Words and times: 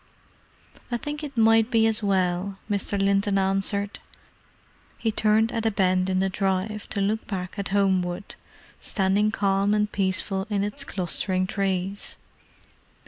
"I 0.91 0.97
think 0.97 1.23
it 1.23 1.37
might 1.37 1.69
be 1.69 1.85
as 1.85 2.01
well," 2.01 2.57
Mr. 2.67 2.99
Linton 2.99 3.37
answered. 3.37 3.99
He 4.97 5.11
turned 5.11 5.51
at 5.51 5.67
a 5.67 5.69
bend 5.69 6.09
in 6.09 6.17
the 6.17 6.27
drive, 6.27 6.89
to 6.89 7.01
look 7.01 7.27
back 7.27 7.53
at 7.59 7.67
Homewood, 7.67 8.33
standing 8.79 9.29
calm 9.29 9.75
and 9.75 9.91
peaceful 9.91 10.47
in 10.49 10.63
its 10.63 10.83
clustering 10.83 11.45
trees. 11.45 12.15